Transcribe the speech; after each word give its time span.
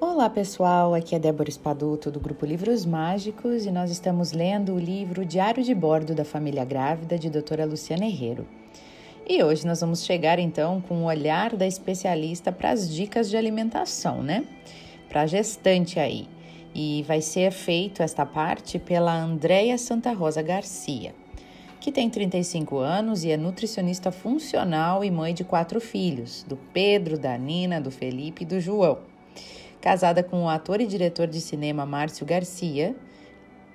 Olá 0.00 0.30
pessoal, 0.30 0.94
aqui 0.94 1.16
é 1.16 1.18
Débora 1.18 1.50
Espaduto 1.50 2.08
do 2.08 2.20
grupo 2.20 2.46
Livros 2.46 2.86
Mágicos 2.86 3.66
e 3.66 3.70
nós 3.72 3.90
estamos 3.90 4.30
lendo 4.30 4.74
o 4.74 4.78
livro 4.78 5.24
Diário 5.24 5.60
de 5.60 5.74
Bordo 5.74 6.14
da 6.14 6.24
Família 6.24 6.64
Grávida 6.64 7.18
de 7.18 7.28
doutora 7.28 7.64
Luciana 7.64 8.06
Herrero. 8.06 8.46
E 9.28 9.42
hoje 9.42 9.66
nós 9.66 9.80
vamos 9.80 10.04
chegar 10.04 10.38
então 10.38 10.80
com 10.80 11.02
o 11.02 11.06
olhar 11.06 11.56
da 11.56 11.66
especialista 11.66 12.52
para 12.52 12.70
as 12.70 12.88
dicas 12.88 13.28
de 13.28 13.36
alimentação, 13.36 14.22
né? 14.22 14.44
Para 15.08 15.22
a 15.22 15.26
gestante 15.26 15.98
aí. 15.98 16.28
E 16.72 17.04
vai 17.08 17.20
ser 17.20 17.50
feito 17.50 18.00
esta 18.00 18.24
parte 18.24 18.78
pela 18.78 19.12
Andréia 19.12 19.76
Santa 19.76 20.12
Rosa 20.12 20.42
Garcia, 20.42 21.12
que 21.80 21.90
tem 21.90 22.08
35 22.08 22.78
anos 22.78 23.24
e 23.24 23.32
é 23.32 23.36
nutricionista 23.36 24.12
funcional 24.12 25.04
e 25.04 25.10
mãe 25.10 25.34
de 25.34 25.42
quatro 25.42 25.80
filhos, 25.80 26.44
do 26.44 26.56
Pedro, 26.72 27.18
da 27.18 27.36
Nina, 27.36 27.80
do 27.80 27.90
Felipe 27.90 28.44
e 28.44 28.46
do 28.46 28.60
João. 28.60 29.07
Casada 29.88 30.22
com 30.22 30.44
o 30.44 30.50
ator 30.50 30.82
e 30.82 30.86
diretor 30.86 31.26
de 31.26 31.40
cinema 31.40 31.86
Márcio 31.86 32.26
Garcia, 32.26 32.94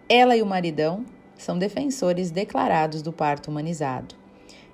ela 0.07 0.37
e 0.37 0.43
o 0.43 0.45
maridão 0.45 1.03
são 1.35 1.57
defensores 1.57 2.29
declarados 2.29 3.01
do 3.01 3.11
parto 3.11 3.49
humanizado. 3.49 4.13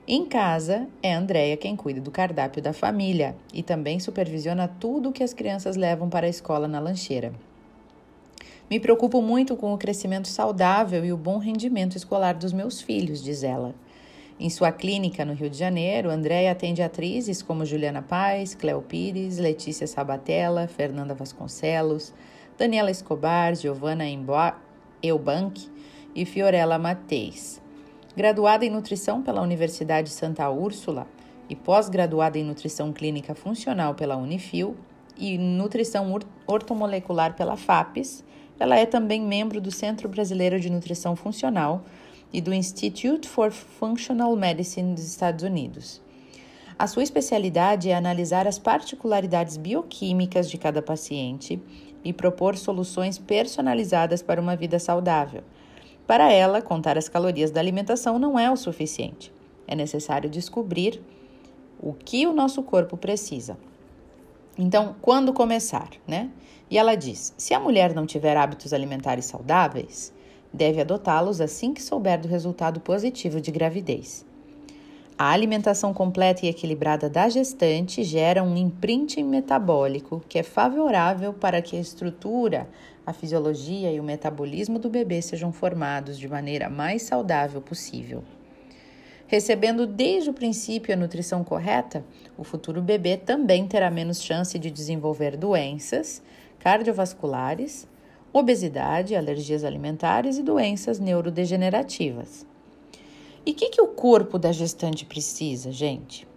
Em 0.06 0.26
casa, 0.26 0.86
é 1.02 1.14
Andréia 1.14 1.56
quem 1.56 1.78
cuida 1.78 2.02
do 2.02 2.12
cardápio 2.12 2.62
da 2.62 2.74
família 2.74 3.38
e 3.54 3.64
também 3.64 4.02
supervisiona 4.02 4.68
tudo 4.68 5.14
que 5.14 5.24
as 5.24 5.34
crianças 5.34 5.78
levam 5.78 6.10
para 6.10 6.28
a 6.28 6.30
escola 6.30 6.68
na 6.68 6.78
lancheira. 6.78 7.32
Me 8.70 8.78
preocupo 8.78 9.22
muito 9.22 9.56
com 9.56 9.74
o 9.74 9.78
crescimento 9.78 10.28
saudável 10.28 11.06
e 11.06 11.14
o 11.14 11.18
bom 11.18 11.38
rendimento 11.38 11.96
escolar 11.96 12.34
dos 12.34 12.52
meus 12.52 12.82
filhos, 12.82 13.24
diz 13.24 13.44
ela. 13.44 13.74
Em 14.40 14.50
sua 14.50 14.72
clínica 14.72 15.26
no 15.26 15.34
Rio 15.34 15.50
de 15.50 15.58
Janeiro, 15.58 16.10
Andréia 16.10 16.54
atende 16.54 16.82
atrizes 16.82 17.42
como 17.42 17.66
Juliana 17.66 18.02
Paz, 18.02 18.56
Cleo 18.56 18.82
Pires, 18.82 19.38
Letícia 19.38 19.86
Sabatella, 19.86 20.66
Fernanda 20.66 21.14
Vasconcelos, 21.14 22.14
Daniela 22.58 22.90
Escobar, 22.90 23.54
Giovanna 23.54 24.06
Eubank 25.04 25.70
e 26.16 26.24
Fiorella 26.24 26.80
Mateis. 26.80 27.62
Graduada 28.16 28.64
em 28.64 28.70
nutrição 28.70 29.22
pela 29.22 29.42
Universidade 29.42 30.10
Santa 30.10 30.50
Úrsula 30.50 31.06
e 31.50 31.56
pós-graduada 31.56 32.40
em 32.40 32.44
nutrição 32.46 32.94
clínica 32.94 33.36
funcional 33.36 33.94
pela 33.94 34.16
Unifil 34.16 34.78
e 35.18 35.38
nutrição 35.38 36.18
ortomolecular 36.48 37.36
pela 37.36 37.58
FAPES, 37.58 38.24
ela 38.58 38.78
é 38.78 38.86
também 38.86 39.22
membro 39.22 39.60
do 39.60 39.72
Centro 39.72 40.08
Brasileiro 40.08 40.60
de 40.60 40.70
Nutrição 40.70 41.14
Funcional 41.16 41.84
e 42.32 42.42
do 42.42 42.54
Institute 42.54 43.28
for 43.28 43.52
Functional 43.52 44.36
Medicine 44.36 44.94
dos 44.94 45.04
Estados 45.04 45.44
Unidos. 45.44 46.02
A 46.78 46.88
sua 46.88 47.04
especialidade 47.04 47.90
é 47.90 47.96
analisar 47.96 48.48
as 48.48 48.58
particularidades 48.58 49.58
bioquímicas 49.58 50.50
de 50.50 50.58
cada 50.58 50.82
paciente 50.82 51.62
e 52.04 52.14
propor 52.14 52.56
soluções 52.58 53.18
personalizadas 53.18 54.22
para 54.22 54.40
uma 54.40 54.56
vida 54.56 54.80
saudável. 54.80 55.44
Para 56.08 56.32
ela, 56.32 56.62
contar 56.62 56.98
as 56.98 57.10
calorias 57.10 57.52
da 57.52 57.60
alimentação 57.60 58.18
não 58.18 58.40
é 58.40 58.50
o 58.50 58.56
suficiente. 58.56 59.32
É 59.68 59.76
necessário 59.76 60.30
descobrir 60.30 61.02
o 61.82 61.94
que 61.94 62.26
o 62.26 62.34
nosso 62.34 62.64
corpo 62.64 62.98
precisa. 62.98 63.58
Então, 64.58 64.96
quando 65.02 65.34
começar, 65.34 65.90
né? 66.08 66.30
E 66.70 66.78
ela 66.78 66.96
diz: 66.96 67.34
se 67.38 67.54
a 67.54 67.60
mulher 67.60 67.94
não 67.94 68.06
tiver 68.06 68.36
hábitos 68.36 68.74
alimentares 68.74 69.26
saudáveis, 69.26 70.14
deve 70.54 70.82
adotá-los 70.82 71.42
assim 71.42 71.74
que 71.74 71.82
souber 71.82 72.20
do 72.20 72.28
resultado 72.28 72.80
positivo 72.80 73.40
de 73.40 73.52
gravidez. 73.52 74.26
A 75.18 75.32
alimentação 75.32 75.94
completa 75.94 76.46
e 76.46 76.50
equilibrada 76.50 77.10
da 77.10 77.28
gestante 77.28 78.06
gera 78.06 78.42
um 78.42 78.56
imprinting 78.56 79.24
metabólico 79.24 80.24
que 80.30 80.40
é 80.40 80.44
favorável 80.44 81.34
para 81.34 81.62
que 81.62 81.76
a 81.76 81.80
estrutura, 81.80 82.70
a 83.06 83.12
fisiologia 83.12 83.92
e 83.92 84.00
o 84.00 84.04
metabolismo 84.04 84.80
do 84.80 84.90
bebê 84.90 85.22
sejam 85.22 85.52
formados 85.52 86.18
de 86.18 86.26
maneira 86.26 86.70
mais 86.70 87.02
saudável 87.02 87.60
possível. 87.60 88.24
Recebendo 89.28 89.86
desde 89.86 90.30
o 90.30 90.34
princípio 90.34 90.94
a 90.94 90.98
nutrição 90.98 91.44
correta, 91.44 92.02
o 92.38 92.46
futuro 92.46 92.82
bebê 92.82 93.18
também 93.18 93.68
terá 93.68 93.92
menos 93.92 94.24
chance 94.24 94.58
de 94.58 94.72
desenvolver 94.72 95.36
doenças 95.36 96.22
cardiovasculares, 96.60 97.86
obesidade, 98.32 99.16
alergias 99.16 99.64
alimentares 99.64 100.38
e 100.38 100.44
doenças 100.44 101.00
neurodegenerativas. 101.00 102.46
E 103.46 103.52
o 103.52 103.56
que, 103.56 103.70
que 103.70 103.82
o 103.82 103.88
corpo 103.88 104.38
da 104.38 104.52
gestante 104.52 105.06
precisa, 105.06 105.72
gente? 105.72 106.28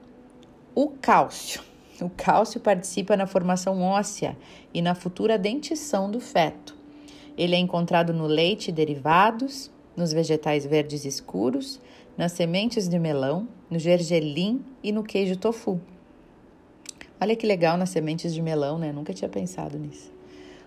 O 0.75 0.89
cálcio. 0.89 1.61
O 2.01 2.09
cálcio 2.09 2.59
participa 2.59 3.17
na 3.17 3.27
formação 3.27 3.83
óssea 3.83 4.37
e 4.73 4.81
na 4.81 4.95
futura 4.95 5.39
dentição 5.39 6.11
do 6.11 6.21
feto. 6.21 6.77
Ele 7.37 7.55
é 7.55 7.59
encontrado 7.59 8.13
no 8.13 8.27
leite 8.27 8.69
e 8.69 8.73
derivados, 8.73 9.71
nos 9.97 10.13
vegetais 10.13 10.65
verdes 10.65 11.05
escuros, 11.05 11.81
nas 12.17 12.33
sementes 12.33 12.89
de 12.89 12.99
melão, 12.99 13.49
no 13.71 13.79
gergelim 13.79 14.65
e 14.83 14.93
no 14.93 15.03
queijo 15.03 15.37
tofu. 15.37 15.81
Olha 17.21 17.37
que 17.37 17.47
legal 17.47 17.77
nas 17.77 17.91
sementes 17.91 18.35
de 18.35 18.43
melão, 18.43 18.79
né? 18.79 18.93
Nunca 18.93 19.15
tinha 19.15 19.29
pensado 19.29 19.79
nisso. 19.79 20.13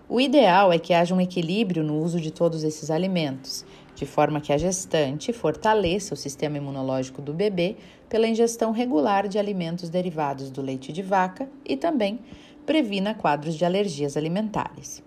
O 0.08 0.20
ideal 0.20 0.72
é 0.72 0.78
que 0.78 0.94
haja 0.94 1.12
um 1.12 1.20
equilíbrio 1.20 1.82
no 1.82 2.00
uso 2.00 2.20
de 2.20 2.30
todos 2.30 2.62
esses 2.62 2.92
alimentos, 2.92 3.64
de 3.92 4.06
forma 4.06 4.40
que 4.40 4.52
a 4.52 4.56
gestante 4.56 5.32
fortaleça 5.32 6.14
o 6.14 6.16
sistema 6.16 6.58
imunológico 6.58 7.20
do 7.20 7.34
bebê 7.34 7.74
pela 8.08 8.28
ingestão 8.28 8.70
regular 8.70 9.26
de 9.26 9.36
alimentos 9.36 9.90
derivados 9.90 10.48
do 10.48 10.62
leite 10.62 10.92
de 10.92 11.02
vaca 11.02 11.48
e 11.64 11.76
também 11.76 12.20
previna 12.64 13.14
quadros 13.14 13.56
de 13.56 13.64
alergias 13.64 14.16
alimentares. 14.16 15.02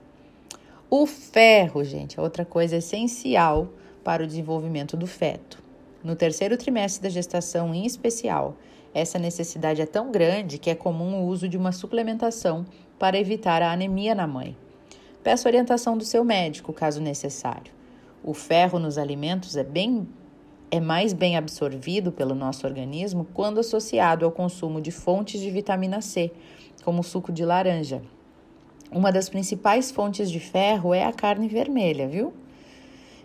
O 0.90 1.06
ferro, 1.06 1.82
gente, 1.82 2.20
é 2.20 2.22
outra 2.22 2.44
coisa 2.44 2.76
essencial 2.76 3.70
para 4.04 4.24
o 4.24 4.28
desenvolvimento 4.28 4.98
do 4.98 5.08
feto. 5.08 5.64
No 6.04 6.14
terceiro 6.14 6.58
trimestre 6.58 7.04
da 7.04 7.10
gestação, 7.10 7.74
em 7.74 7.86
especial, 7.86 8.58
essa 8.94 9.18
necessidade 9.18 9.82
é 9.82 9.86
tão 9.86 10.12
grande 10.12 10.58
que 10.58 10.70
é 10.70 10.76
comum 10.76 11.22
o 11.22 11.28
uso 11.28 11.48
de 11.48 11.56
uma 11.56 11.72
suplementação 11.72 12.66
para 12.98 13.18
evitar 13.18 13.62
a 13.62 13.72
anemia 13.72 14.14
na 14.14 14.28
mãe. 14.28 14.58
Peça 15.24 15.50
orientação 15.50 15.98
do 15.98 16.06
seu 16.06 16.24
médico, 16.24 16.72
caso 16.72 17.02
necessário. 17.02 17.74
O 18.24 18.34
ferro 18.34 18.80
nos 18.80 18.98
alimentos 18.98 19.58
é 19.58 19.64
bem 19.64 20.08
é 20.72 20.80
mais 20.80 21.14
bem 21.14 21.36
absorvido 21.36 22.12
pelo 22.12 22.36
nosso 22.36 22.68
organismo 22.68 23.26
quando 23.34 23.60
associado 23.60 24.24
ao 24.24 24.32
consumo 24.32 24.80
de 24.80 24.92
fontes 24.92 25.42
de 25.42 25.50
vitamina 25.50 26.00
C, 26.00 26.32
como 26.84 27.00
o 27.00 27.04
suco 27.04 27.32
de 27.32 27.44
laranja. 27.44 28.04
Uma 28.92 29.12
das 29.12 29.30
principais 29.30 29.90
fontes 29.92 30.30
de 30.30 30.40
ferro 30.40 30.94
é 30.94 31.04
a 31.04 31.12
carne 31.12 31.48
vermelha, 31.48 32.08
viu? 32.08 32.34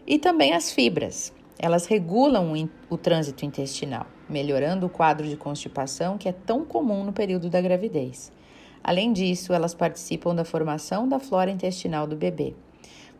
E 0.06 0.18
também 0.18 0.54
as 0.54 0.72
fibras. 0.72 1.32
Elas 1.58 1.86
regulam 1.86 2.52
o, 2.52 2.94
o 2.94 2.98
trânsito 2.98 3.44
intestinal, 3.44 4.06
melhorando 4.28 4.86
o 4.86 4.90
quadro 4.90 5.26
de 5.28 5.36
constipação 5.36 6.18
que 6.18 6.28
é 6.28 6.32
tão 6.32 6.64
comum 6.64 7.04
no 7.04 7.12
período 7.12 7.48
da 7.48 7.60
gravidez. 7.60 8.32
Além 8.84 9.14
disso, 9.14 9.54
elas 9.54 9.74
participam 9.74 10.34
da 10.34 10.44
formação 10.44 11.08
da 11.08 11.18
flora 11.18 11.50
intestinal 11.50 12.06
do 12.06 12.14
bebê. 12.14 12.54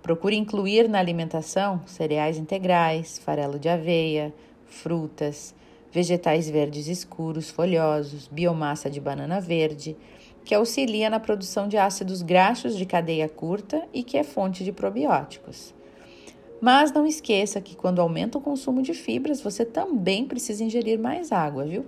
Procure 0.03 0.37
incluir 0.37 0.87
na 0.91 0.99
alimentação 0.99 1.81
cereais 1.87 2.37
integrais, 2.37 3.17
farelo 3.17 3.59
de 3.59 3.71
aveia, 3.71 4.35
frutas, 4.67 5.55
vegetais 5.91 6.51
verdes 6.51 6.87
escuros, 6.87 7.49
folhosos, 7.49 8.29
biomassa 8.29 8.91
de 8.91 9.01
banana 9.01 9.41
verde, 9.41 9.97
que 10.45 10.55
auxilia 10.55 11.09
na 11.09 11.19
produção 11.19 11.67
de 11.67 11.79
ácidos 11.79 12.21
graxos 12.21 12.77
de 12.77 12.85
cadeia 12.85 13.27
curta 13.27 13.83
e 13.95 14.03
que 14.03 14.19
é 14.19 14.23
fonte 14.23 14.63
de 14.63 14.73
probióticos. 14.73 15.73
Mas 16.61 16.93
não 16.93 17.07
esqueça 17.07 17.61
que 17.61 17.75
quando 17.75 18.01
aumenta 18.01 18.37
o 18.37 18.41
consumo 18.41 18.83
de 18.83 18.93
fibras, 18.93 19.41
você 19.41 19.65
também 19.65 20.27
precisa 20.27 20.63
ingerir 20.63 20.99
mais 20.99 21.33
água, 21.33 21.65
viu? 21.65 21.87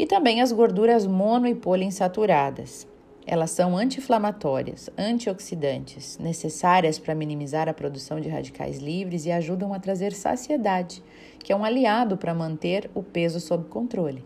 E 0.00 0.06
também 0.06 0.40
as 0.40 0.50
gorduras 0.50 1.06
mono 1.06 1.46
e 1.46 1.54
poliinsaturadas. 1.54 2.88
Elas 3.26 3.50
são 3.50 3.76
anti-inflamatórias, 3.76 4.88
antioxidantes, 4.96 6.16
necessárias 6.16 6.98
para 6.98 7.14
minimizar 7.14 7.68
a 7.68 7.74
produção 7.74 8.18
de 8.18 8.26
radicais 8.26 8.78
livres 8.78 9.26
e 9.26 9.30
ajudam 9.30 9.74
a 9.74 9.78
trazer 9.78 10.14
saciedade, 10.14 11.02
que 11.38 11.52
é 11.52 11.56
um 11.56 11.66
aliado 11.66 12.16
para 12.16 12.32
manter 12.32 12.90
o 12.94 13.02
peso 13.02 13.38
sob 13.40 13.68
controle. 13.68 14.24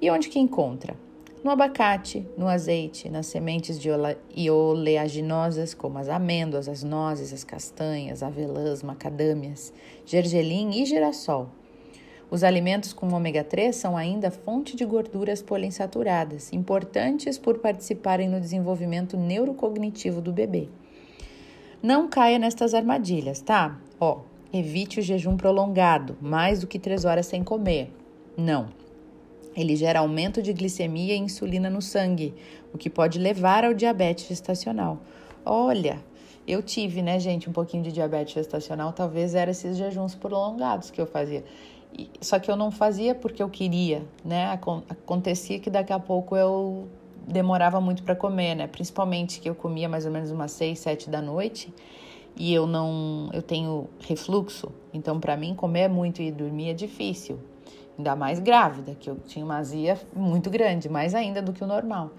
E 0.00 0.10
onde 0.10 0.30
que 0.30 0.38
encontra? 0.38 0.96
No 1.44 1.50
abacate, 1.50 2.26
no 2.34 2.48
azeite, 2.48 3.10
nas 3.10 3.26
sementes 3.26 3.78
de 3.78 3.90
oleaginosas, 4.50 5.74
como 5.74 5.98
as 5.98 6.08
amêndoas, 6.08 6.70
as 6.70 6.82
nozes, 6.82 7.34
as 7.34 7.44
castanhas, 7.44 8.22
avelãs, 8.22 8.82
macadâmias, 8.82 9.74
gergelim 10.06 10.70
e 10.80 10.86
girassol. 10.86 11.50
Os 12.30 12.44
alimentos 12.44 12.92
com 12.92 13.12
ômega 13.12 13.42
3 13.42 13.74
são 13.74 13.96
ainda 13.96 14.30
fonte 14.30 14.76
de 14.76 14.84
gorduras 14.84 15.42
poliinsaturadas, 15.42 16.52
importantes 16.52 17.36
por 17.36 17.58
participarem 17.58 18.28
no 18.28 18.40
desenvolvimento 18.40 19.16
neurocognitivo 19.16 20.20
do 20.20 20.32
bebê. 20.32 20.68
Não 21.82 22.08
caia 22.08 22.38
nestas 22.38 22.72
armadilhas, 22.72 23.40
tá? 23.40 23.80
Ó, 23.98 24.20
evite 24.52 25.00
o 25.00 25.02
jejum 25.02 25.36
prolongado, 25.36 26.16
mais 26.20 26.60
do 26.60 26.68
que 26.68 26.78
3 26.78 27.04
horas 27.04 27.26
sem 27.26 27.42
comer. 27.42 27.92
Não. 28.36 28.68
ele 29.56 29.76
gera 29.76 30.00
aumento 30.00 30.42
de 30.42 30.52
glicemia 30.52 31.14
e 31.14 31.18
insulina 31.18 31.68
no 31.68 31.82
sangue, 31.82 32.34
o 32.72 32.78
que 32.78 32.88
pode 32.88 33.18
levar 33.18 33.64
ao 33.64 33.74
diabetes 33.74 34.26
gestacional. 34.26 35.00
Olha, 35.44 35.98
eu 36.46 36.62
tive, 36.62 37.02
né, 37.02 37.18
gente, 37.18 37.48
um 37.48 37.52
pouquinho 37.52 37.82
de 37.82 37.92
diabetes 37.92 38.34
gestacional, 38.34 38.92
talvez 38.92 39.34
era 39.34 39.50
esses 39.50 39.76
jejuns 39.76 40.14
prolongados 40.14 40.90
que 40.90 41.00
eu 41.00 41.06
fazia. 41.06 41.44
Só 42.20 42.38
que 42.38 42.50
eu 42.50 42.56
não 42.56 42.70
fazia 42.70 43.14
porque 43.14 43.42
eu 43.42 43.48
queria, 43.48 44.02
né? 44.24 44.52
Acontecia 44.88 45.58
que 45.58 45.70
daqui 45.70 45.92
a 45.92 45.98
pouco 45.98 46.36
eu 46.36 46.88
demorava 47.26 47.80
muito 47.80 48.02
para 48.02 48.14
comer, 48.14 48.54
né? 48.54 48.66
Principalmente 48.66 49.40
que 49.40 49.48
eu 49.48 49.54
comia 49.54 49.88
mais 49.88 50.06
ou 50.06 50.12
menos 50.12 50.30
umas 50.30 50.52
seis, 50.52 50.78
sete 50.78 51.08
da 51.08 51.20
noite 51.20 51.72
e 52.36 52.54
eu 52.54 52.66
não, 52.66 53.28
eu 53.32 53.42
tenho 53.42 53.88
refluxo, 54.00 54.72
então 54.94 55.20
para 55.20 55.36
mim 55.36 55.54
comer 55.54 55.88
muito 55.88 56.22
e 56.22 56.30
dormir 56.30 56.70
é 56.70 56.74
difícil. 56.74 57.38
Ainda 57.98 58.16
mais 58.16 58.38
grávida, 58.38 58.94
que 58.94 59.10
eu 59.10 59.16
tinha 59.26 59.44
uma 59.44 59.58
azia 59.58 59.98
muito 60.14 60.48
grande, 60.48 60.88
mais 60.88 61.14
ainda 61.14 61.42
do 61.42 61.52
que 61.52 61.62
o 61.62 61.66
normal. 61.66 62.10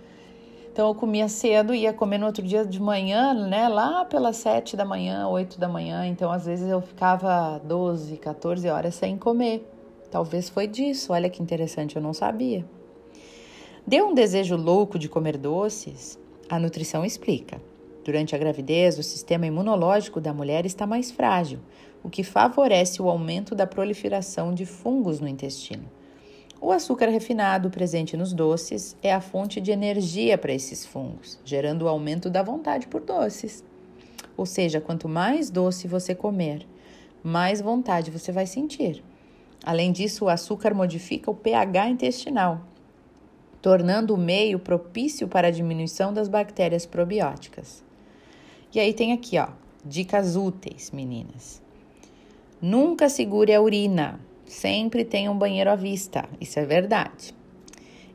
Então 0.71 0.87
eu 0.87 0.95
comia 0.95 1.27
cedo, 1.27 1.75
ia 1.75 1.91
comer 1.91 2.17
no 2.17 2.25
outro 2.25 2.41
dia 2.41 2.65
de 2.65 2.81
manhã, 2.81 3.33
né? 3.33 3.67
Lá 3.67 4.05
pelas 4.05 4.37
sete 4.37 4.77
da 4.77 4.85
manhã, 4.85 5.27
oito 5.27 5.59
da 5.59 5.67
manhã. 5.67 6.05
Então 6.07 6.31
às 6.31 6.45
vezes 6.45 6.69
eu 6.69 6.81
ficava 6.81 7.59
12, 7.65 8.15
14 8.15 8.69
horas 8.69 8.95
sem 8.95 9.17
comer. 9.17 9.69
Talvez 10.09 10.47
foi 10.47 10.67
disso. 10.67 11.11
Olha 11.11 11.29
que 11.29 11.43
interessante, 11.43 11.97
eu 11.97 12.01
não 12.01 12.13
sabia. 12.13 12.65
Deu 13.85 14.07
um 14.07 14.13
desejo 14.13 14.55
louco 14.55 14.97
de 14.97 15.09
comer 15.09 15.37
doces? 15.37 16.17
A 16.49 16.57
nutrição 16.57 17.03
explica. 17.03 17.61
Durante 18.05 18.33
a 18.33 18.37
gravidez, 18.37 18.97
o 18.97 19.03
sistema 19.03 19.45
imunológico 19.45 20.21
da 20.21 20.33
mulher 20.33 20.65
está 20.65 20.87
mais 20.87 21.11
frágil, 21.11 21.59
o 22.01 22.09
que 22.09 22.23
favorece 22.23 23.01
o 23.01 23.09
aumento 23.09 23.53
da 23.53 23.67
proliferação 23.67 24.53
de 24.53 24.65
fungos 24.65 25.19
no 25.19 25.27
intestino. 25.27 25.83
O 26.63 26.71
açúcar 26.71 27.09
refinado 27.09 27.71
presente 27.71 28.15
nos 28.15 28.33
doces 28.33 28.95
é 29.01 29.11
a 29.11 29.19
fonte 29.19 29.59
de 29.59 29.71
energia 29.71 30.37
para 30.37 30.53
esses 30.53 30.85
fungos, 30.85 31.39
gerando 31.43 31.81
o 31.81 31.87
aumento 31.87 32.29
da 32.29 32.43
vontade 32.43 32.85
por 32.85 33.01
doces. 33.01 33.63
Ou 34.37 34.45
seja, 34.45 34.79
quanto 34.79 35.09
mais 35.09 35.49
doce 35.49 35.87
você 35.87 36.13
comer, 36.13 36.67
mais 37.23 37.61
vontade 37.61 38.11
você 38.11 38.31
vai 38.31 38.45
sentir. 38.45 39.03
Além 39.63 39.91
disso, 39.91 40.25
o 40.25 40.29
açúcar 40.29 40.75
modifica 40.75 41.31
o 41.31 41.35
pH 41.35 41.89
intestinal, 41.89 42.61
tornando 43.59 44.13
o 44.13 44.17
meio 44.17 44.59
propício 44.59 45.27
para 45.27 45.47
a 45.47 45.51
diminuição 45.51 46.13
das 46.13 46.27
bactérias 46.27 46.85
probióticas. 46.85 47.83
E 48.71 48.79
aí 48.79 48.93
tem 48.93 49.13
aqui, 49.13 49.39
ó, 49.39 49.47
dicas 49.83 50.35
úteis, 50.35 50.91
meninas. 50.91 51.59
Nunca 52.61 53.09
segure 53.09 53.51
a 53.51 53.59
urina. 53.59 54.19
Sempre 54.45 55.05
tenha 55.05 55.31
um 55.31 55.37
banheiro 55.37 55.69
à 55.69 55.75
vista, 55.75 56.27
isso 56.39 56.59
é 56.59 56.65
verdade. 56.65 57.33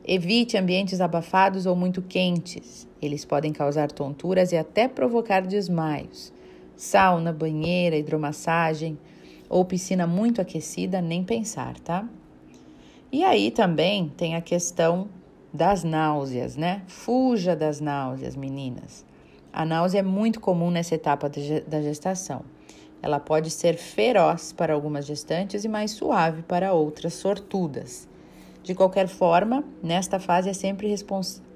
Evite 0.05 0.57
ambientes 0.57 1.01
abafados 1.01 1.65
ou 1.65 1.75
muito 1.75 2.01
quentes. 2.01 2.87
Eles 3.01 3.25
podem 3.25 3.51
causar 3.51 3.91
tonturas 3.91 4.51
e 4.51 4.57
até 4.57 4.87
provocar 4.87 5.41
desmaios. 5.41 6.31
Sauna, 6.77 7.33
banheira, 7.33 7.97
hidromassagem 7.97 8.97
ou 9.49 9.65
piscina 9.65 10.07
muito 10.07 10.39
aquecida, 10.39 11.01
nem 11.01 11.23
pensar, 11.23 11.77
tá? 11.79 12.07
E 13.11 13.23
aí 13.23 13.51
também 13.51 14.09
tem 14.15 14.35
a 14.35 14.41
questão 14.41 15.07
das 15.53 15.83
náuseas, 15.83 16.55
né? 16.55 16.83
Fuja 16.87 17.55
das 17.55 17.79
náuseas, 17.79 18.35
meninas. 18.35 19.05
A 19.51 19.65
náusea 19.65 19.99
é 19.99 20.03
muito 20.03 20.39
comum 20.39 20.69
nessa 20.69 20.95
etapa 20.95 21.29
da 21.67 21.81
gestação. 21.81 22.43
Ela 23.01 23.19
pode 23.19 23.49
ser 23.51 23.77
feroz 23.77 24.51
para 24.51 24.73
algumas 24.73 25.05
gestantes 25.05 25.63
e 25.63 25.67
mais 25.67 25.91
suave 25.91 26.41
para 26.41 26.73
outras 26.73 27.13
sortudas. 27.13 28.07
De 28.63 28.75
qualquer 28.75 29.07
forma, 29.07 29.63
nesta 29.81 30.19
fase 30.19 30.49
é 30.49 30.53
sempre 30.53 30.93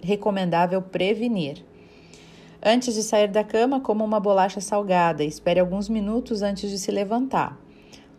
recomendável 0.01 0.81
prevenir. 0.81 1.65
Antes 2.63 2.93
de 2.93 3.03
sair 3.03 3.27
da 3.27 3.43
cama, 3.43 3.81
coma 3.81 4.05
uma 4.05 4.19
bolacha 4.19 4.61
salgada 4.61 5.23
e 5.23 5.27
espere 5.27 5.59
alguns 5.59 5.89
minutos 5.89 6.41
antes 6.41 6.69
de 6.69 6.77
se 6.77 6.91
levantar. 6.91 7.59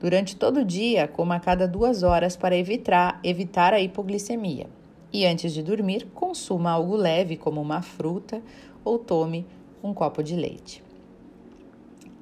Durante 0.00 0.34
todo 0.34 0.60
o 0.60 0.64
dia, 0.64 1.06
coma 1.06 1.36
a 1.36 1.40
cada 1.40 1.68
duas 1.68 2.02
horas 2.02 2.36
para 2.36 2.56
evitar, 2.56 3.20
evitar 3.22 3.72
a 3.72 3.80
hipoglicemia. 3.80 4.66
E 5.12 5.24
antes 5.24 5.54
de 5.54 5.62
dormir, 5.62 6.08
consuma 6.12 6.72
algo 6.72 6.96
leve, 6.96 7.36
como 7.36 7.60
uma 7.60 7.82
fruta, 7.82 8.42
ou 8.84 8.98
tome 8.98 9.46
um 9.80 9.94
copo 9.94 10.22
de 10.22 10.34
leite. 10.34 10.82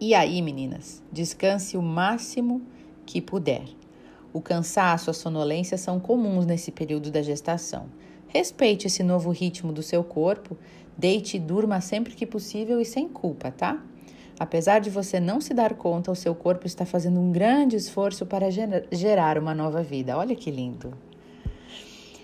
E 0.01 0.15
aí, 0.15 0.41
meninas, 0.41 1.03
descanse 1.13 1.77
o 1.77 1.83
máximo 1.83 2.63
que 3.05 3.21
puder. 3.21 3.65
O 4.33 4.41
cansaço, 4.41 5.11
a 5.11 5.13
sonolência 5.13 5.77
são 5.77 6.01
comuns 6.01 6.47
nesse 6.47 6.73
período 6.73 7.11
da 7.11 7.21
gestação. 7.21 7.85
Respeite 8.27 8.87
esse 8.87 9.03
novo 9.03 9.31
ritmo 9.31 9.75
do 9.75 9.83
seu 9.83 10.03
corpo, 10.03 10.57
deite 10.97 11.37
e 11.37 11.41
durma 11.41 11.83
sempre 11.83 12.15
que 12.15 12.25
possível 12.25 12.81
e 12.81 12.85
sem 12.87 13.11
culpa, 13.11 13.51
tá? 13.51 13.85
Apesar 14.39 14.79
de 14.79 14.89
você 14.89 15.21
não 15.21 15.39
se 15.39 15.53
dar 15.53 15.75
conta, 15.75 16.11
o 16.11 16.17
seu 16.17 16.35
corpo 16.35 16.67
está 16.67 16.87
fazendo 16.87 17.21
um 17.21 17.31
grande 17.31 17.77
esforço 17.77 18.25
para 18.25 18.47
gerar 18.91 19.37
uma 19.37 19.55
nova 19.55 19.83
vida. 19.83 20.17
Olha 20.17 20.35
que 20.35 20.51
lindo! 20.51 20.95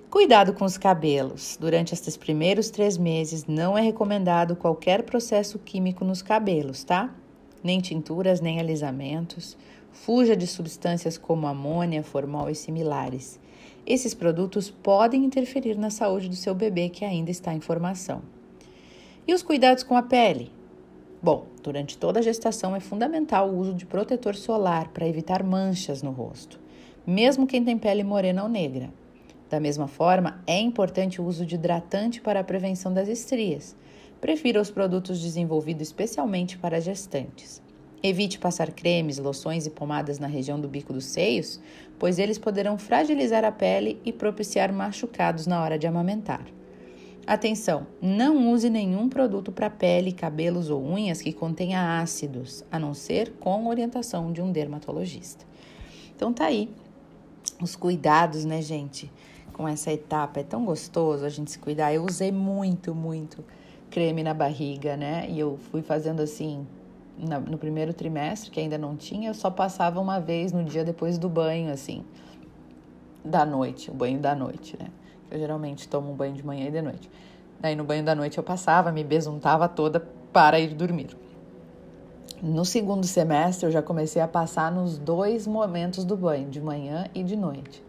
Cuidado 0.08 0.54
com 0.54 0.64
os 0.64 0.78
cabelos. 0.78 1.58
Durante 1.60 1.92
estes 1.92 2.16
primeiros 2.16 2.70
três 2.70 2.96
meses, 2.96 3.44
não 3.44 3.76
é 3.76 3.82
recomendado 3.82 4.56
qualquer 4.56 5.02
processo 5.02 5.58
químico 5.58 6.06
nos 6.06 6.22
cabelos, 6.22 6.82
tá? 6.82 7.14
Nem 7.66 7.80
tinturas, 7.80 8.40
nem 8.40 8.60
alisamentos. 8.60 9.56
Fuja 9.90 10.36
de 10.36 10.46
substâncias 10.46 11.18
como 11.18 11.46
amônia, 11.46 12.02
formol 12.02 12.48
e 12.48 12.54
similares. 12.54 13.40
Esses 13.84 14.14
produtos 14.14 14.70
podem 14.70 15.24
interferir 15.24 15.76
na 15.76 15.90
saúde 15.90 16.28
do 16.28 16.36
seu 16.36 16.54
bebê 16.54 16.88
que 16.88 17.04
ainda 17.04 17.30
está 17.30 17.52
em 17.52 17.60
formação. 17.60 18.22
E 19.26 19.34
os 19.34 19.42
cuidados 19.42 19.82
com 19.82 19.96
a 19.96 20.02
pele? 20.02 20.52
Bom, 21.20 21.46
durante 21.62 21.98
toda 21.98 22.20
a 22.20 22.22
gestação 22.22 22.76
é 22.76 22.80
fundamental 22.80 23.48
o 23.50 23.58
uso 23.58 23.74
de 23.74 23.84
protetor 23.86 24.36
solar 24.36 24.88
para 24.88 25.08
evitar 25.08 25.42
manchas 25.42 26.02
no 26.02 26.12
rosto, 26.12 26.60
mesmo 27.06 27.46
quem 27.46 27.64
tem 27.64 27.76
pele 27.76 28.04
morena 28.04 28.42
ou 28.42 28.48
negra. 28.48 28.90
Da 29.48 29.58
mesma 29.58 29.88
forma, 29.88 30.42
é 30.46 30.60
importante 30.60 31.20
o 31.20 31.24
uso 31.24 31.46
de 31.46 31.54
hidratante 31.54 32.20
para 32.20 32.40
a 32.40 32.44
prevenção 32.44 32.92
das 32.92 33.08
estrias, 33.08 33.74
Prefira 34.20 34.60
os 34.60 34.70
produtos 34.70 35.20
desenvolvidos 35.20 35.88
especialmente 35.88 36.56
para 36.56 36.80
gestantes. 36.80 37.62
Evite 38.02 38.38
passar 38.38 38.72
cremes, 38.72 39.18
loções 39.18 39.66
e 39.66 39.70
pomadas 39.70 40.18
na 40.18 40.26
região 40.26 40.60
do 40.60 40.68
bico 40.68 40.92
dos 40.92 41.06
seios, 41.06 41.60
pois 41.98 42.18
eles 42.18 42.38
poderão 42.38 42.78
fragilizar 42.78 43.44
a 43.44 43.52
pele 43.52 44.00
e 44.04 44.12
propiciar 44.12 44.72
machucados 44.72 45.46
na 45.46 45.62
hora 45.62 45.78
de 45.78 45.86
amamentar. 45.86 46.44
Atenção, 47.26 47.88
não 48.00 48.52
use 48.52 48.70
nenhum 48.70 49.08
produto 49.08 49.50
para 49.50 49.68
pele, 49.68 50.12
cabelos 50.12 50.70
ou 50.70 50.80
unhas 50.80 51.20
que 51.20 51.32
contenha 51.32 52.00
ácidos, 52.00 52.64
a 52.70 52.78
não 52.78 52.94
ser 52.94 53.32
com 53.40 53.66
orientação 53.66 54.32
de 54.32 54.40
um 54.40 54.52
dermatologista. 54.52 55.44
Então 56.14 56.32
tá 56.32 56.46
aí 56.46 56.70
os 57.60 57.74
cuidados, 57.74 58.44
né, 58.44 58.62
gente, 58.62 59.10
com 59.52 59.66
essa 59.66 59.92
etapa. 59.92 60.40
É 60.40 60.44
tão 60.44 60.64
gostoso 60.64 61.24
a 61.24 61.28
gente 61.28 61.50
se 61.50 61.58
cuidar. 61.58 61.92
Eu 61.92 62.04
usei 62.04 62.30
muito, 62.30 62.94
muito 62.94 63.44
creme 63.90 64.22
na 64.22 64.34
barriga, 64.34 64.96
né? 64.96 65.26
E 65.28 65.38
eu 65.38 65.58
fui 65.70 65.82
fazendo 65.82 66.20
assim 66.20 66.66
no 67.18 67.56
primeiro 67.56 67.94
trimestre, 67.94 68.50
que 68.50 68.60
ainda 68.60 68.76
não 68.76 68.94
tinha, 68.94 69.30
eu 69.30 69.34
só 69.34 69.50
passava 69.50 70.00
uma 70.00 70.20
vez 70.20 70.52
no 70.52 70.62
dia 70.62 70.84
depois 70.84 71.16
do 71.16 71.28
banho, 71.28 71.72
assim, 71.72 72.04
da 73.24 73.44
noite, 73.44 73.90
o 73.90 73.94
banho 73.94 74.18
da 74.18 74.34
noite, 74.34 74.76
né? 74.78 74.88
Eu 75.30 75.38
geralmente 75.38 75.88
tomo 75.88 76.12
um 76.12 76.14
banho 76.14 76.34
de 76.34 76.44
manhã 76.44 76.68
e 76.68 76.70
de 76.70 76.82
noite. 76.82 77.10
Daí 77.58 77.74
no 77.74 77.84
banho 77.84 78.04
da 78.04 78.14
noite 78.14 78.36
eu 78.36 78.44
passava, 78.44 78.92
me 78.92 79.02
besuntava 79.02 79.66
toda 79.66 80.00
para 80.32 80.60
ir 80.60 80.74
dormir. 80.74 81.16
No 82.42 82.66
segundo 82.66 83.06
semestre 83.06 83.66
eu 83.66 83.72
já 83.72 83.80
comecei 83.80 84.20
a 84.20 84.28
passar 84.28 84.70
nos 84.70 84.98
dois 84.98 85.46
momentos 85.46 86.04
do 86.04 86.16
banho, 86.16 86.50
de 86.50 86.60
manhã 86.60 87.06
e 87.14 87.24
de 87.24 87.34
noite. 87.34 87.82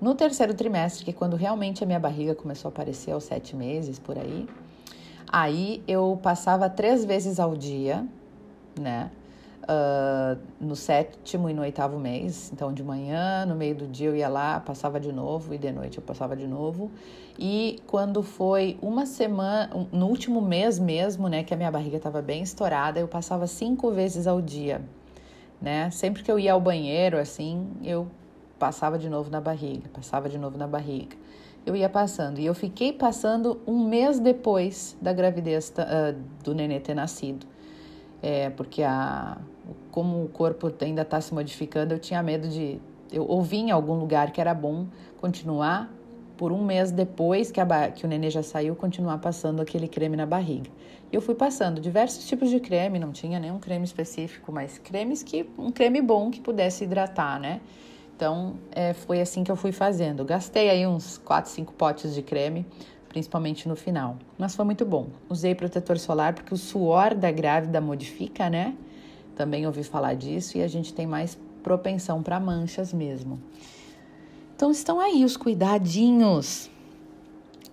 No 0.00 0.14
terceiro 0.14 0.54
trimestre, 0.54 1.04
que 1.04 1.10
é 1.10 1.14
quando 1.14 1.34
realmente 1.34 1.82
a 1.82 1.86
minha 1.86 1.98
barriga 1.98 2.34
começou 2.34 2.68
a 2.68 2.72
aparecer 2.72 3.10
aos 3.10 3.24
sete 3.24 3.56
meses 3.56 3.98
por 3.98 4.16
aí, 4.16 4.46
Aí 5.36 5.82
eu 5.88 6.16
passava 6.22 6.70
três 6.70 7.04
vezes 7.04 7.40
ao 7.40 7.56
dia, 7.56 8.06
né? 8.78 9.10
Uh, 9.64 10.38
no 10.60 10.76
sétimo 10.76 11.50
e 11.50 11.52
no 11.52 11.62
oitavo 11.62 11.98
mês. 11.98 12.52
Então, 12.52 12.72
de 12.72 12.84
manhã, 12.84 13.44
no 13.44 13.56
meio 13.56 13.74
do 13.74 13.84
dia 13.88 14.06
eu 14.06 14.14
ia 14.14 14.28
lá, 14.28 14.60
passava 14.60 15.00
de 15.00 15.10
novo, 15.10 15.52
e 15.52 15.58
de 15.58 15.72
noite 15.72 15.98
eu 15.98 16.04
passava 16.04 16.36
de 16.36 16.46
novo. 16.46 16.88
E 17.36 17.82
quando 17.84 18.22
foi 18.22 18.78
uma 18.80 19.06
semana, 19.06 19.70
no 19.90 20.06
último 20.06 20.40
mês 20.40 20.78
mesmo, 20.78 21.28
né, 21.28 21.42
que 21.42 21.52
a 21.52 21.56
minha 21.56 21.70
barriga 21.72 21.96
estava 21.96 22.22
bem 22.22 22.40
estourada, 22.40 23.00
eu 23.00 23.08
passava 23.08 23.48
cinco 23.48 23.90
vezes 23.90 24.28
ao 24.28 24.40
dia, 24.40 24.82
né? 25.60 25.90
Sempre 25.90 26.22
que 26.22 26.30
eu 26.30 26.38
ia 26.38 26.52
ao 26.52 26.60
banheiro, 26.60 27.18
assim, 27.18 27.66
eu 27.82 28.06
passava 28.56 28.96
de 28.96 29.08
novo 29.08 29.32
na 29.32 29.40
barriga, 29.40 29.90
passava 29.92 30.28
de 30.28 30.38
novo 30.38 30.56
na 30.56 30.68
barriga 30.68 31.16
eu 31.66 31.74
ia 31.74 31.88
passando. 31.88 32.38
E 32.38 32.46
eu 32.46 32.54
fiquei 32.54 32.92
passando 32.92 33.60
um 33.66 33.86
mês 33.86 34.18
depois 34.18 34.96
da 35.00 35.12
gravidez 35.12 35.72
uh, 35.78 36.18
do 36.42 36.54
nenê 36.54 36.80
ter 36.80 36.94
nascido. 36.94 37.46
É, 38.22 38.50
porque 38.50 38.82
a, 38.82 39.38
como 39.90 40.24
o 40.24 40.28
corpo 40.28 40.72
ainda 40.80 41.02
está 41.02 41.20
se 41.20 41.32
modificando, 41.34 41.94
eu 41.94 41.98
tinha 41.98 42.22
medo 42.22 42.48
de. 42.48 42.80
Eu 43.12 43.26
ouvi 43.28 43.58
em 43.58 43.70
algum 43.70 43.94
lugar 43.94 44.32
que 44.32 44.40
era 44.40 44.54
bom 44.54 44.86
continuar 45.20 45.92
por 46.36 46.50
um 46.50 46.64
mês 46.64 46.90
depois 46.90 47.50
que, 47.50 47.60
a, 47.60 47.90
que 47.90 48.04
o 48.04 48.08
nenê 48.08 48.28
já 48.28 48.42
saiu, 48.42 48.74
continuar 48.74 49.18
passando 49.18 49.62
aquele 49.62 49.86
creme 49.86 50.16
na 50.16 50.26
barriga. 50.26 50.70
E 51.12 51.14
eu 51.14 51.20
fui 51.20 51.34
passando 51.34 51.80
diversos 51.80 52.26
tipos 52.26 52.50
de 52.50 52.58
creme, 52.58 52.98
não 52.98 53.12
tinha 53.12 53.38
nenhum 53.38 53.58
creme 53.58 53.84
específico, 53.84 54.50
mas 54.50 54.78
cremes 54.78 55.22
que 55.22 55.48
um 55.56 55.70
creme 55.70 56.00
bom 56.00 56.30
que 56.30 56.40
pudesse 56.40 56.84
hidratar, 56.84 57.38
né? 57.38 57.60
Então 58.16 58.54
é, 58.70 58.92
foi 58.92 59.20
assim 59.20 59.42
que 59.42 59.50
eu 59.50 59.56
fui 59.56 59.72
fazendo. 59.72 60.24
Gastei 60.24 60.70
aí 60.70 60.86
uns 60.86 61.18
4, 61.18 61.50
5 61.50 61.72
potes 61.72 62.14
de 62.14 62.22
creme, 62.22 62.66
principalmente 63.08 63.68
no 63.68 63.76
final. 63.76 64.16
Mas 64.38 64.54
foi 64.54 64.64
muito 64.64 64.84
bom. 64.84 65.08
Usei 65.28 65.54
protetor 65.54 65.98
solar 65.98 66.34
porque 66.34 66.54
o 66.54 66.56
suor 66.56 67.14
da 67.14 67.30
grávida 67.30 67.80
modifica, 67.80 68.48
né? 68.48 68.74
Também 69.36 69.66
ouvi 69.66 69.82
falar 69.82 70.14
disso 70.14 70.56
e 70.56 70.62
a 70.62 70.68
gente 70.68 70.94
tem 70.94 71.06
mais 71.06 71.38
propensão 71.62 72.22
para 72.22 72.38
manchas 72.38 72.92
mesmo. 72.92 73.40
Então 74.54 74.70
estão 74.70 75.00
aí 75.00 75.24
os 75.24 75.36
cuidadinhos, 75.36 76.70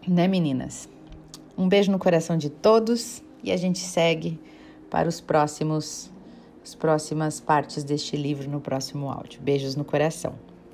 né, 0.08 0.28
meninas? 0.28 0.90
Um 1.56 1.70
beijo 1.70 1.92
no 1.92 2.00
coração 2.00 2.36
de 2.36 2.50
todos 2.50 3.22
e 3.44 3.52
a 3.52 3.58
gente 3.58 3.80
segue 3.80 4.40
para 4.90 5.08
os 5.08 5.22
próximos 5.22 6.11
as 6.64 6.76
próximas 6.76 7.40
partes 7.40 7.84
deste 7.84 8.16
livro 8.16 8.50
no 8.50 8.62
próximo 8.62 9.10
áudio. 9.10 9.42
Beijos 9.42 9.76
no 9.76 9.84
coração. 9.84 10.36